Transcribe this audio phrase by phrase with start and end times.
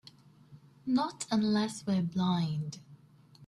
[0.87, 2.79] Not unless we're blind.